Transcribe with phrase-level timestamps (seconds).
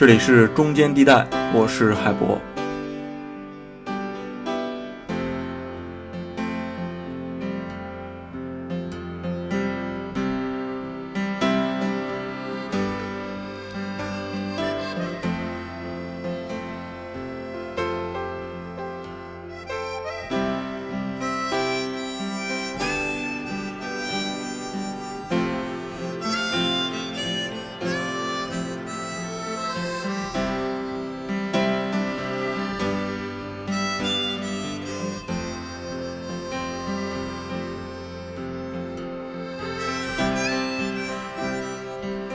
[0.00, 2.40] 这里是中间地带，我是海博。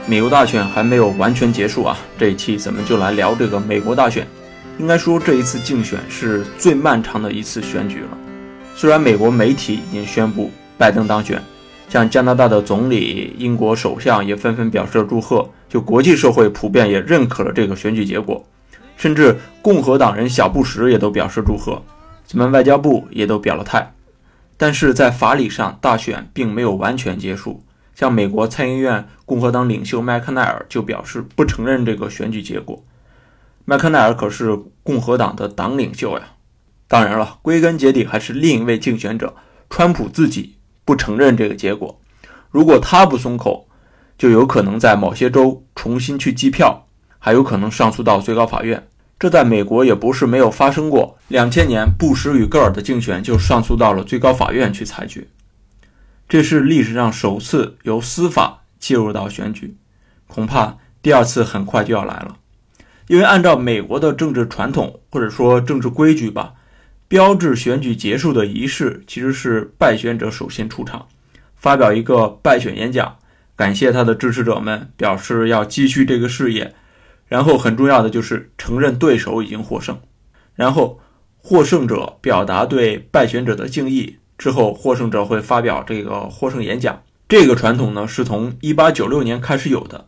[0.08, 1.98] 美国大选还没有完全结束啊！
[2.16, 4.24] 这一期咱们就来聊这个美国大选。
[4.78, 8.16] 应该说，这一次竞选是最漫长的一次选举了。
[8.76, 11.42] 虽然美国媒体已经宣布拜登当选，
[11.88, 18.46] 像加拿大的总理、英国首相也纷纷表示了祝贺，就国际社会普遍也认可了这个选举结果，
[18.96, 21.82] 甚至共和党人小布什也都表示祝贺，
[22.24, 23.92] 咱们外交部也都表了态。
[24.56, 27.60] 但是在法理上，大选并没有完全结束。
[27.96, 32.84] 像美国参议院共和党领袖麦克奈尔就表示不承认这个选举结果。
[33.64, 36.34] 麦克奈尔可是共和党的党领袖呀。
[36.86, 39.34] 当然了，归根结底还是另一位竞选者
[39.70, 41.98] 川普自己不承认这个结果。
[42.50, 43.66] 如果他不松口，
[44.18, 46.86] 就有可能在某些州重新去计票，
[47.18, 48.86] 还有可能上诉到最高法院。
[49.18, 51.18] 这在美国也不是没有发生过。
[51.28, 55.26] 两千年布什与戈尔的竞选就上诉到了最高法院去裁决。
[56.28, 59.76] 这是历史上首次由司法介入到选举，
[60.26, 62.36] 恐怕第二次很快就要来了。
[63.06, 66.54] 因为按照美国的政治传统或者说政治规矩吧，
[67.06, 71.06] 标志选举结束的仪式其实是败选者首先出场，
[71.54, 73.18] 发表一个败选演讲，
[73.54, 76.74] 感谢他的支持者们，表示要继续这个事业。
[77.28, 80.00] 然后很重要的就是承认对手已经获胜，
[80.54, 81.00] 然后
[81.38, 84.18] 获胜者表达对败选者的敬意。
[84.38, 87.02] 之后，获胜者会发表这个获胜演讲。
[87.28, 90.06] 这个传统呢，是从1896年开始有的。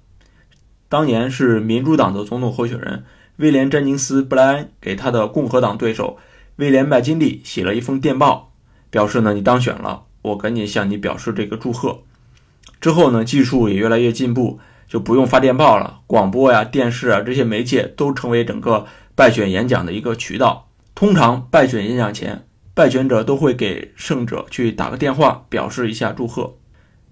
[0.88, 3.04] 当年是民主党的总统候选人
[3.36, 6.16] 威廉·詹宁斯·布莱恩给他的共和党对手
[6.56, 8.52] 威廉·麦金利写了一封电报，
[8.90, 12.02] 表示呢你当选了，我赶紧向你表示这个祝贺。
[12.80, 20.68] 之后呢，技术也越来越进步，就不用发电报了，广播呀、电视啊这些媒介都成为整个败选演讲的一个渠道。
[20.94, 22.47] 通常败选演讲前。
[22.78, 26.58] 败选者都会给胜者去打个电话，表示一下祝贺。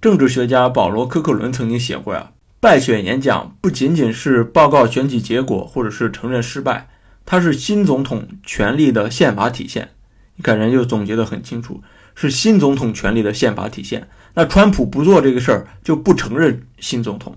[0.01, 6.89] 政治学家保罗·科克伦曾经写过呀，败选演讲不仅仅是报告选举结果，或者是承认失败，
[7.25, 9.89] 它是新总统权力的宪法体现。
[10.37, 11.83] 你看人就总结得很清楚，
[12.15, 14.07] 是新总统权力的宪法体现。
[14.35, 17.37] 那川普不做这个事儿，就不承认新总统。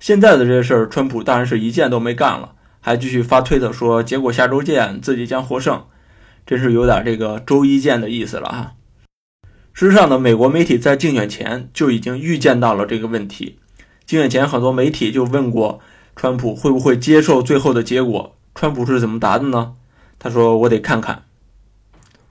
[0.00, 5.84] 现在的这些事儿，川普当然是一件都没干了，还继续发推特说结果下周见，自己将获胜。
[6.46, 8.72] 真是有点这个周一见的意思了哈。
[9.72, 13.58] 事实上呢，美国媒体在竞选前就已经预见到了这个问题。
[14.06, 15.80] 竞选前，很多媒体就问过
[16.14, 18.36] 川普会不会接受最后的结果。
[18.54, 19.74] 川普是怎么答的呢？
[20.18, 21.24] 他说：“我得看看。”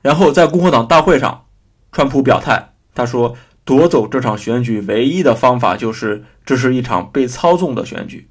[0.02, 1.46] 然后在共和党大会上，
[1.92, 8.28] 川普表态，他说：“夺走这场选举唯一的方法就是这是一场被操纵的选举。”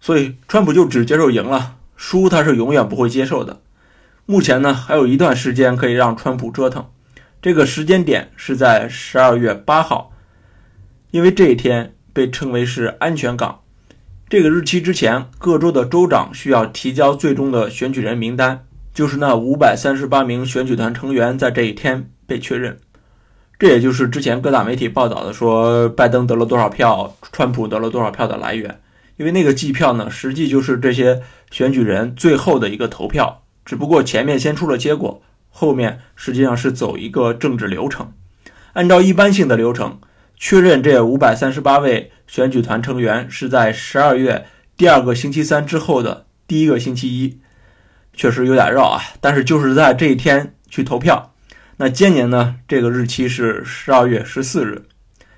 [0.00, 3.60] 所以，川普就只接受赢了，输他是永远不会接受的。
[4.30, 6.86] 目前呢，还有一段时间可以让川普折腾。
[7.42, 10.12] 这个时间点是在十二月八号，
[11.10, 13.62] 因为这一天被称为是安全港。
[14.28, 18.64] 这个日期之前，各州的州长需要提交最终的选举人名单，
[18.94, 22.78] 就是那五百三十八名选举团成员在这一天被确认。
[23.58, 28.80] 这也就是之前各大媒体报道的说拜登得了多少票，川普得了多少票的来源。
[29.16, 31.20] 因为那个计票呢，实际就是这些
[31.50, 33.39] 选举人最后的一个投票。
[33.64, 38.12] 只不过前面先出了结果，后面实际上是走一个政治流程。
[38.72, 40.00] 按照一般性的流程，
[40.36, 47.38] 确认这五百三十八位选举团成员是在十二月第二个星期三之后的第一个星期一，
[48.14, 49.02] 确实有点绕啊。
[49.20, 51.34] 但是就是在这一天去投票。
[51.76, 54.82] 那今年呢，这个日期是十二月十四日，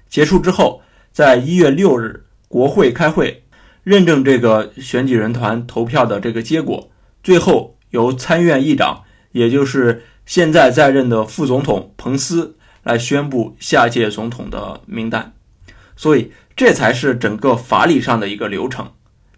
[0.08, 3.44] 结束之后，在一月六日国会开会
[3.82, 6.90] 认证这个选举人团投票的这个结果，
[7.22, 7.76] 最后。
[7.92, 15.32] 由参议院议长，也就是现在在任的副总统彭斯来宣布下届总统的名单，
[15.96, 18.90] 所以这才是整个法理上的一个流程。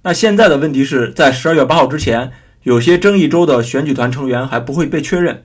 [0.03, 5.45] 那现在的问题是在十二月八号之前，有些争议州的选举团成员还不会被确认。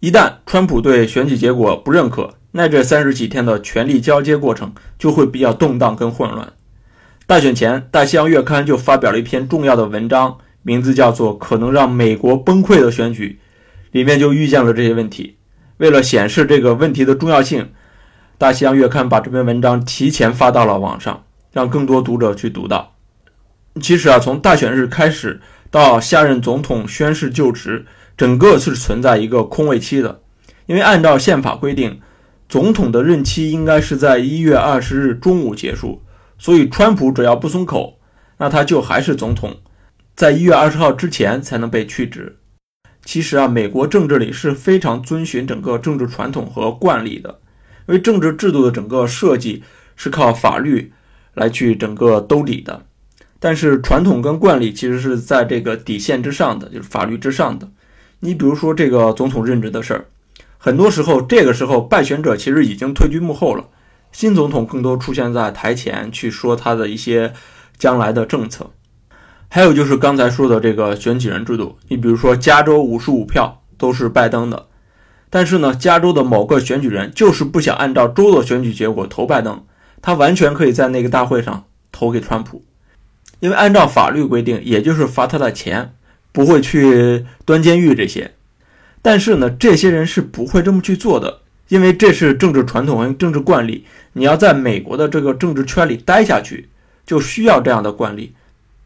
[0.00, 6.52] 一旦川普对选举结果不认可，那这三十几天的权力交接过程就会比较动荡跟混乱。
[7.26, 13.38] 大选前，《大西洋月刊》就发表了一篇重要的文章，名字叫做《可能让美国崩溃的选举》，
[13.92, 15.36] 里面就预见了这些问题。
[15.76, 17.62] 为了显示这个问题的重要性，
[18.36, 21.22] 《大西洋月刊》把这篇文章提前发到了网上，
[21.52, 22.96] 让更多读者去读到。
[23.80, 25.40] 其实啊，从大选日开始
[25.70, 27.86] 到下任总统宣誓就职，
[28.16, 30.22] 整个是存在一个空位期的，
[30.66, 32.00] 因为按照宪法规定，
[32.48, 36.02] 总统的任期应该是在一月二十日中午结束，
[36.36, 38.00] 所以川普只要不松口，
[38.38, 39.54] 那他就还是总统，
[40.16, 42.38] 在一月二十号之前才能被去职。
[43.04, 47.38] 其实啊，美国政治里是非常遵循整个政治传统和惯例的，
[47.86, 49.62] 因为政治制度的整个设计
[49.94, 50.90] 是靠法律
[51.34, 52.86] 来去整个兜底的。
[53.38, 57.68] 但是传统跟惯例其实是在这个底线之上的，就是法律之上的。
[58.20, 60.06] 你比如说这个总统任职的事儿，
[60.56, 63.68] 很多时候这个时候败选者其实已经退居幕后了，
[64.12, 67.34] 新总统更多出现在台前去说他的一些
[67.76, 68.70] 将来的政策。
[69.48, 74.66] 还有就是刚才说的这个选举人制度，你比如说加州五十五票都是拜登的，
[75.30, 79.62] 但是呢，加州的某个选举人就是不想按照州的选举结果投拜登，
[80.02, 82.64] 他完全可以在那个大会上投给川普。
[83.40, 85.94] 因为按照法律规定，也就是罚他的钱，
[86.32, 88.32] 不会去端监狱这些。
[89.02, 93.84] 但是呢，这些人是不会这么去做的，因为这是政治传统和政治惯例。
[94.14, 96.70] 你要在美国的这个政治圈里待下去，
[97.04, 98.34] 就需要这样的惯例，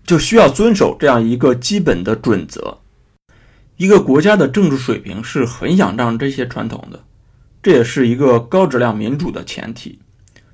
[0.05, 2.79] 就需要遵守这样一个基本的准则。
[3.77, 7.05] 一个国家的政治水平是很仰仗这些传统的，
[7.63, 9.99] 这也是一个高质量民主的前提。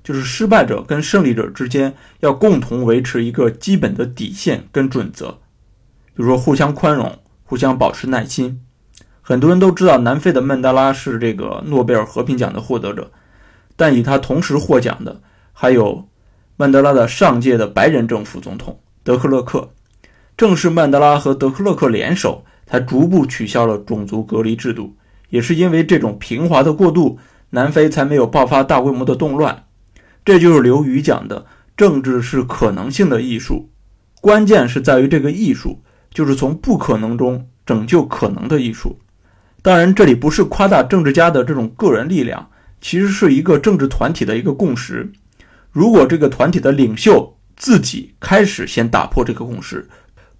[0.04, 5.38] 就是失败者跟胜利者之间要共同维持一个基本的底线跟准则，
[6.14, 8.60] 比如说互相宽容、互相保持耐心。
[9.20, 13.10] 很多人都知道南非的曼德拉是这个诺贝尔和平奖的获得者，
[13.74, 15.20] 但与他同时获奖的
[15.52, 16.08] 还有
[16.56, 19.70] 曼德拉的上届的白人政府总统德克勒克。
[20.36, 24.96] 正是曼德拉和德克勒克联手，才逐步取消了种族隔离制度。
[25.28, 27.20] 也是因为这种平滑的过渡，
[27.50, 29.66] 南非才没有爆发大规模的动乱。
[30.24, 33.70] 这就是刘宇讲的，政治是可能性的艺术，
[34.20, 35.80] 关键是在于这个艺术，
[36.10, 38.98] 就是从不可能中拯救可能的艺术。
[39.62, 42.50] 当然，这里不是夸大政治家的这种个人力量，
[42.80, 45.12] 其实是一个政治团体的一个共识。
[45.70, 49.88] 如果这个团体的领袖自己开始先打破这个共识，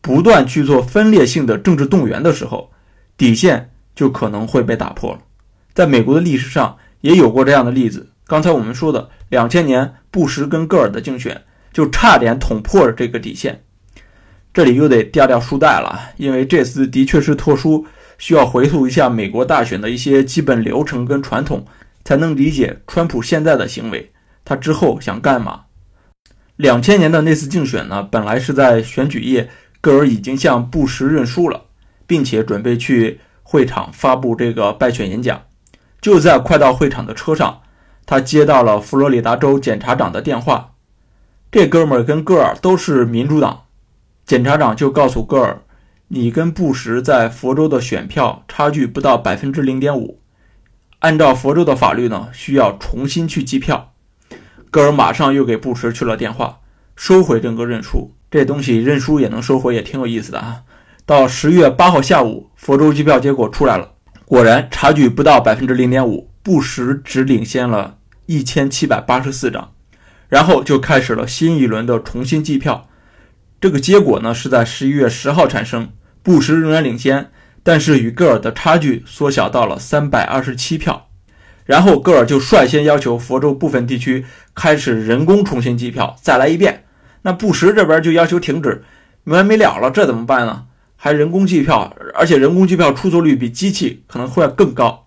[0.01, 2.71] 不断去做分裂性的政治动员的时候，
[3.17, 5.19] 底线就可能会被打破了。
[5.75, 8.11] 在美国的历史上也有过这样的例子。
[8.27, 11.43] 刚才我们说的两千年布什跟戈尔的竞选，
[11.73, 13.63] 就差点捅破了这个底线。
[14.53, 17.87] 这里又得掉掉书袋了，因为这次的确是特殊，
[18.19, 21.65] 需要回溯一下美国大选的一些基本流程跟传统，
[22.05, 24.11] 才能理解川普现在的行为，
[24.45, 25.66] 他之后想干嘛。
[26.57, 29.51] 两千年的那次竞选呢，本来是在选举夜，
[29.81, 31.65] 戈尔已经向布什认输了，
[32.07, 35.43] 并且准备去会场发布这个败选演讲，
[36.01, 37.61] 就在快到会场的车上。
[38.07, 40.75] 他接到了佛罗里达州检察长的电话，
[41.51, 43.65] 这哥们儿跟戈尔都是民主党，
[44.25, 45.61] 检察长就告诉戈尔，
[46.09, 50.21] 你跟布什在佛州的选票差距不到百分之零点五，
[51.01, 53.93] 按照佛州的法律呢，需要重新去计票。
[54.77, 56.59] 戈尔马上又给布什去了电话，
[56.97, 58.15] 收回整个认输。
[58.31, 60.65] 这东西认输也能收回，也挺有意思的啊。
[61.07, 63.93] 到十月八号下午，佛州计票结果出来了，
[64.27, 66.31] 果然差距不到百分之零点五。
[66.43, 69.73] 布什只领先了一千七百八十四张，
[70.29, 72.87] 然后就开始了新一轮的重新计票。
[73.59, 75.89] 这个结果呢是在十一月十号产生，
[76.23, 77.31] 布什仍然领先，
[77.63, 81.06] 但是与戈尔的差距缩小到了三百二十七票。
[81.67, 86.85] 然后戈尔就率先要求佛州部分地区开始人工重新计票，再来一遍。
[87.23, 88.85] 那布什这边就要求停止，
[89.25, 90.67] 没完没了了，这怎么办呢？
[90.95, 95.07] 还人工计票，而且人工计票出错率比机器可能会要更高。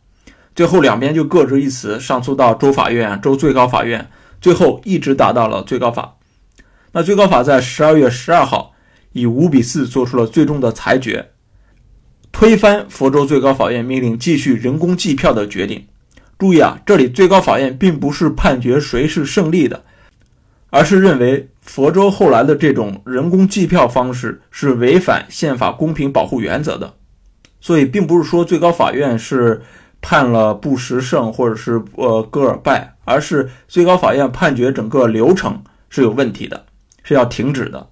[0.53, 4.09] 最后两边就各执一词，上诉到州法院、州最高法院，
[4.41, 6.17] 最后一直打到了最高法。
[6.91, 8.73] 那最高法在十二月十二号
[9.13, 11.29] 以五比四做出了最终的裁决，
[12.31, 15.85] 推翻佛州最高法院命令继续人工计票的决定。
[16.39, 19.83] 注意啊，这里最高法院并不是判决谁是胜利的，
[20.71, 26.95] 而是认为佛州后来的这种人工计票方式是违反宪法公平保护原则的。
[27.61, 29.61] 所以，并不是说最高法院是。
[30.01, 36.65] 判了布什胜，或者是呃戈尔败，而是最高法院判决整个流程是有问题的，
[37.03, 37.85] 是要停止的。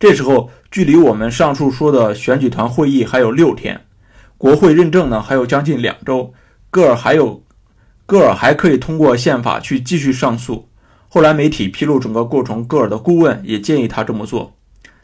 [0.00, 3.80] 这时候距离我们上述说的选举团会议还有六天，
[4.36, 6.34] 国会认证呢还有将近两周，
[6.72, 7.40] 戈尔还有
[8.06, 10.68] 戈尔还可以通过宪法去继续上诉，
[11.08, 14.56] 后来媒体披露整个过程，戈尔的顾问也建议他这么做，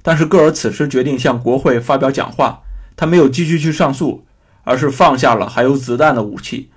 [0.02, 2.62] 但是戈尔此时决定向国会发表讲话，
[2.96, 4.26] 他没有继续去上诉，
[4.64, 6.70] 而是放下了还有子弹的武器，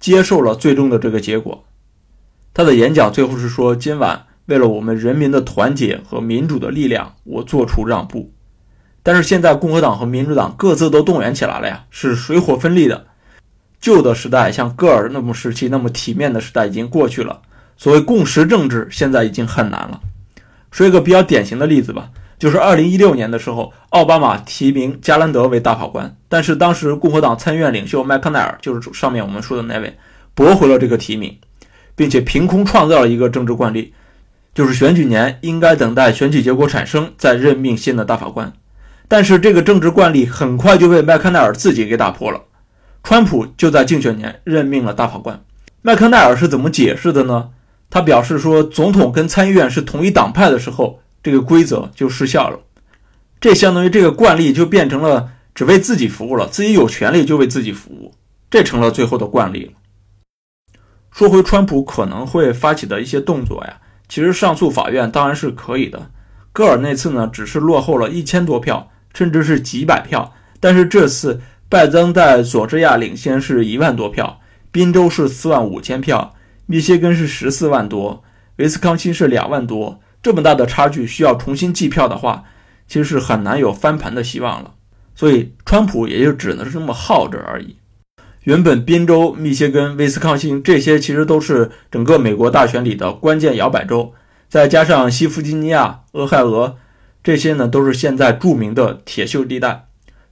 [0.00, 1.64] 接受了最终的这个结果。
[2.52, 8.32] 他的演讲最后是说：“今晚为了我们人民的团结和民主的力量，我做出让步。”
[9.04, 13.07] 但是现在共和党和民主党各自都动员起来了呀，是水火分立的。
[13.80, 17.40] 旧的时代，像戈尔那么时期那么体面的时代已经过去了。
[17.76, 20.00] 所谓共识政治现在已经很难了。
[20.70, 29.96] 说一个比较典型的例子吧，就是二零一六年的时候，奥巴马提名加兰德为大法官，但是当时共和党参议院领袖麦康奈尔，就是上面我们说的那位，
[30.34, 31.38] 驳回了这个提名，
[31.94, 33.94] 并且凭空创造了一个政治惯例，
[34.54, 38.52] 就是选举年应该等待选举结果产生再任命新的大法官。
[39.06, 42.42] 但是这个政治惯例很快就被麦康奈尔自己给打破了，
[43.08, 45.42] 川普就在竞选年任命了大法官。
[45.80, 47.48] 麦克奈尔是怎么解释的呢？
[47.88, 52.60] 他表示说，总统跟参议院是同一党派的时候，这个规则就失效了。
[53.40, 58.12] 这相当于这个惯例就变成了只为自己服务了，自己有权利就为自己服务，
[58.50, 59.72] 这成了最后的惯例了。
[61.10, 66.10] 说回川普可能会发起的一些动作呀，其实上诉法院当然是可以的。
[66.52, 76.34] 戈尔那次呢，只是落后了一千多票，甚至是几百票，但是这次拜登在佐治亚领先是一万多票，宾州是四万五千票。
[76.64, 78.22] 密歇根是十四万多，
[78.56, 82.44] 威斯康星是两万多，这么大的差距，需要重新计票的话，
[82.86, 84.74] 其实是很难有翻盘的希望了。
[85.14, 87.76] 所以，川普也就只能是这么耗着而已。
[88.44, 94.14] 原本宾州、密歇根、威斯康星这些其实都是整个美国大选里的关键摇摆州，
[94.48, 96.76] 再加上西弗吉尼亚、俄亥俄
[97.22, 99.87] 这些呢，都是现在著名的铁锈地带。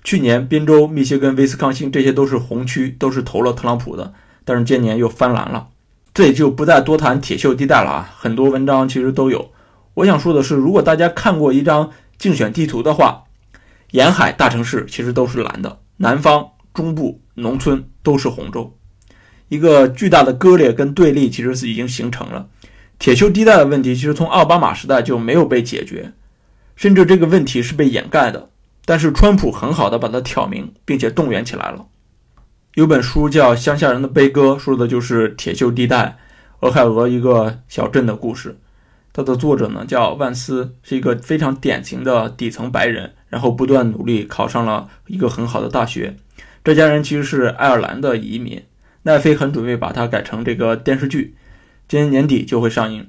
[0.07, 5.67] 去年宾州、密歇根、威斯康星这些都是红区，都是投了特朗普的，但是今年又翻蓝了。
[6.15, 9.51] 这里就不再多谈铁锈地带了啊，很多文章其实都有。
[9.95, 13.25] 我想说的是，如果大家看过一张竞选地图的话，
[13.91, 18.79] 沿海大城市其实都是蓝的，南方、中部、农村都是红州。
[19.49, 22.47] 一个巨大的割裂跟对立其实是已经形成了。
[23.01, 26.13] 铁锈地带的问题其实从奥巴马时代就没有被解决，
[26.77, 28.51] 甚至这个问题是被掩盖的。
[28.87, 31.85] 但是川普很好的把它挑明，并且动员起来了。
[32.73, 36.17] 有本书叫《乡下人的悲歌》，说的就是铁锈地带
[36.61, 38.59] 俄亥俄一个小镇的故事。
[39.13, 46.17] 它的作者呢叫万斯，是一个非常典型的底层白人，然后不断努力考上了一个很好的大学。
[46.63, 48.63] 这家人其实是爱尔兰的移民。
[49.03, 51.37] 奈飞很准备把它改成这个电视剧，
[51.87, 53.09] 今年年底就会上映。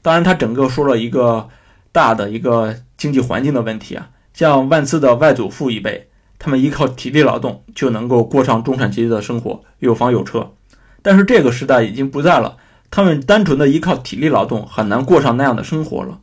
[0.00, 1.48] 当然，他整个说了一个
[1.90, 6.08] 大的一个经济环境的问题啊，像万斯的外祖父一辈。
[6.38, 10.52] 他们依靠体力劳动就能够过上中产阶级的生活，有房有车。
[11.02, 12.56] 但是这个时代已经不在了，
[12.88, 16.20] 他们单纯的依靠体力劳动很难过上那样的生活了。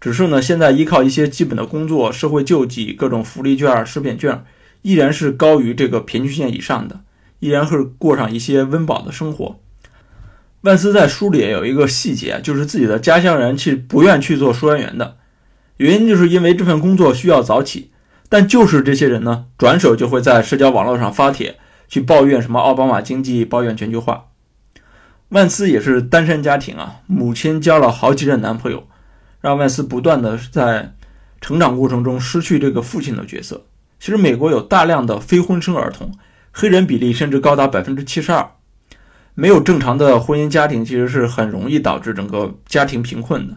[0.00, 4.44] 只是呢，现在依靠一些基本的工作、社会救济、各种福利券、食品券，
[4.82, 7.00] 依然是高于这个贫穷线以上的，
[7.40, 9.58] 依然是过上一些温饱的生活。
[10.60, 15.16] 万斯在书里也有一个细节，就是自己的家乡人去不愿去做收银员的
[15.76, 17.90] 原因，就是因为这份工作需要早起。
[18.28, 24.24] 但就是这些人呢，转手就会在社交网络上发帖去抱怨什么奥巴马经济，抱怨全球化。
[25.28, 28.88] 万斯也是单身家庭啊，母亲交了好几任男朋友，
[29.40, 30.94] 让万斯不断的在
[31.40, 33.66] 成长过程中失去这个父亲的角色。
[34.00, 36.12] 其实美国有大量的非婚生儿童，
[36.50, 38.50] 黑人比例甚至高达百分之七十二。
[39.34, 43.56] 没有正常的婚姻家庭，其实是很容易导致整个家庭贫困的。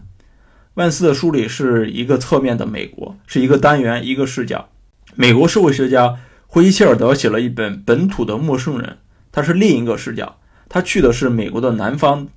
[0.74, 4.68] 万斯的书里是一个侧面的美国，是一个单元一个视角。
[5.16, 8.88] 美国社会学家霍伊切尔德写了一本《本土的陌生人》，
[9.32, 12.28] 他是另一个视角，他去的是美国的南方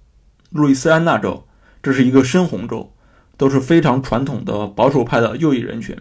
[0.50, 1.46] 路易斯安那州，
[1.84, 2.92] 这是一个深红州，
[3.38, 5.96] 都是非常传统的保守派的右翼人群。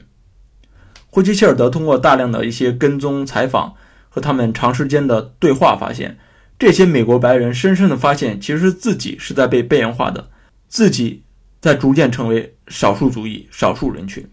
[1.10, 3.74] 霍伊切尔德通过大量的一些跟踪采访
[4.08, 6.16] 和他们长时间的对话，发现
[6.58, 10.30] 这些美国白人深深的发现，其实自己是在被边缘化的，
[10.66, 11.24] 自己。
[11.62, 14.28] 在逐渐成为少数族裔、少数人群。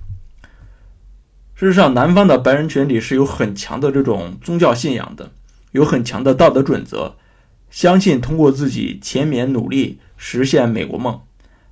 [1.53, 5.31] 事实上，南方的白人群体是有很强的这种宗教信仰的，
[5.71, 7.17] 有很强的道德准则，
[7.69, 11.21] 相信通过自己勤勉努力实现美国梦。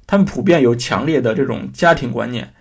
[0.06, 2.54] 他们普遍有强烈的这种家庭观念，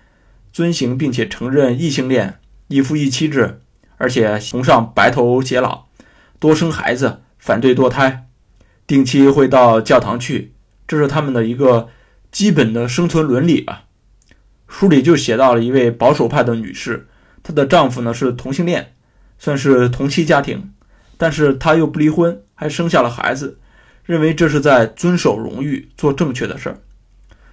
[0.51, 2.39] 遵行并且承认异性恋、
[2.69, 3.61] 一夫一妻制，
[3.99, 5.85] 而且崇尚白头偕老、
[6.39, 8.27] 多生孩子，反对堕胎，
[8.87, 10.55] 定期会到教堂去，
[10.89, 11.91] 这是他们的一个。
[12.37, 13.85] 基本的生存伦理吧，
[14.69, 17.07] 书里就写到了一位保守派的女士，
[17.43, 18.93] 她的丈夫呢是同性恋，
[19.39, 20.71] 算是同妻家庭，
[21.17, 23.59] 但是她又不离婚，还生下了孩子，
[24.05, 26.77] 认为这是在遵守荣誉，做正确的事儿。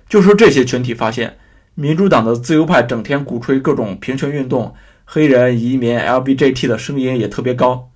[0.10, 1.38] 就说这些群体发现，
[1.76, 4.76] 民主党的自由派整天鼓吹各种平权运动、
[5.06, 7.90] 黑人移民、LBJT 的声音也特别高，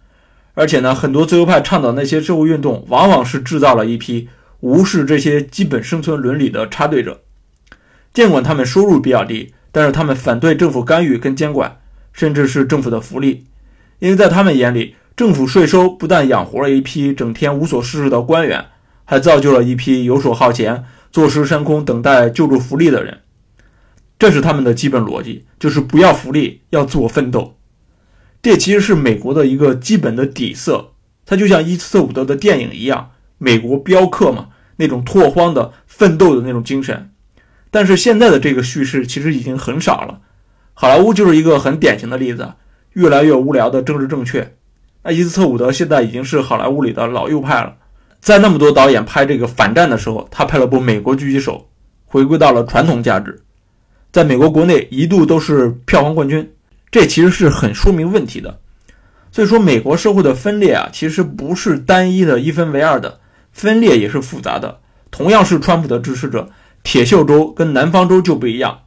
[0.53, 7.21] 而且呢，很多自由派倡导那些社会运动，往往是制造了一批无视这些基本生存伦理的插队者。
[8.13, 11.79] 尽管他们收入比较低，但是他们反对政府干预跟监管，
[12.13, 13.45] 甚至是政府的福利，
[13.99, 18.65] 因为在他们眼里，政府税收不但养活了一批整天无所事事的官员，
[19.05, 20.83] 还造就了一批游手好闲。
[21.09, 23.19] 坐吃山空，等待救助福利的人，
[24.19, 27.57] 这是他们的基本逻辑，就是不要福利，要自我奋斗。
[28.41, 30.91] 这其实是美国的一个基本的底色，
[31.25, 37.11] 它就像伊斯特伍德的电影一样，美国镖客嘛，那种拓荒的奋斗的那种精神。
[37.69, 40.19] 但是现在的这个叙事其实已经很少了，
[40.73, 42.49] 好莱坞就是一个很典型的例子，
[42.93, 44.55] 越来越无聊的政治正确。
[45.03, 47.75] 那伊斯特伍德现在已经是好莱坞里的老右派了。
[48.19, 51.53] 在那么多导演拍这个反战的时候，他拍了部《美国狙击手》，
[52.05, 53.39] 回归到了传统价值，
[54.11, 56.49] 在美国国内一度都是票房冠军，
[56.89, 58.59] 这其实是很说明问题的。
[59.31, 63.19] 所以说，美国社会的分裂啊，其实不是单一的一分为二的，
[63.57, 64.79] 分裂也是复杂的。
[65.11, 66.49] 同样是川普的支持者，
[66.81, 68.83] 铁锈州跟南方州就不一样。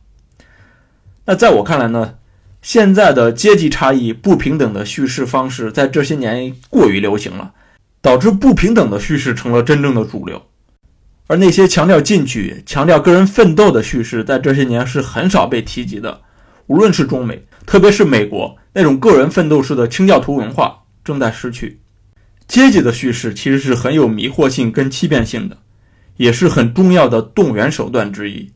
[1.26, 2.14] 那在我看来呢，
[2.62, 7.52] 现在的阶级差异、不平等的叙事方式，在这些年过于流行了。
[8.02, 10.40] 导致不平等的叙事成了真正的主流，
[11.26, 16.22] 而那些强调进取、强调个人奋斗的叙事，在这些年是很少被提及的。
[16.66, 21.79] 无论是中美，特别是美国，那种个人奋斗式的清教徒文化正在失去。
[22.50, 25.56] 阶级的叙事其实是很有迷惑性跟欺骗性的，
[26.16, 28.50] 也是很重要的动员手段之一。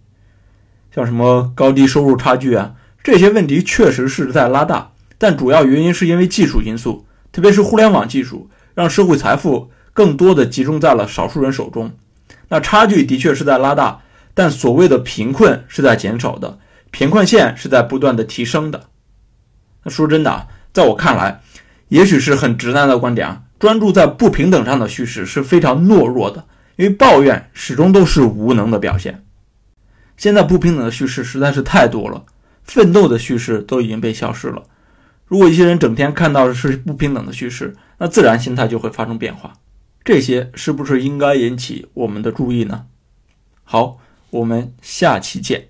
[0.93, 2.75] 像什么高低收入差距啊，
[3.05, 8.51] 这些问题确实是在拉大，但主要原因是因为技术因素，特别是互联网技术。
[8.75, 11.93] 让社会财富更多的集中在了少数人手中，
[12.49, 14.01] 那差距的确是在拉大，
[14.35, 16.59] 但所谓的贫困是在减少的，
[16.91, 18.89] 贫困线是在不断的提升的。
[19.85, 21.41] 那说真的啊，在我看来，
[21.87, 26.45] 也许是很直男的观点啊，专注在不平等上的叙事是非常懦弱的，
[26.77, 29.25] 因为抱怨始终都是无能的表现。
[30.19, 32.27] 现在不平等的叙事实在是太多了，
[32.63, 34.65] 奋斗的叙事都已经被消失了。
[35.25, 39.55] 如果一些人整天看到的是不平等的叙事，那自然心态就会发生变化。
[40.05, 42.85] 这些是不是应该引起我们的注意呢？
[43.63, 43.97] 好，
[44.29, 45.69] 我们下期见。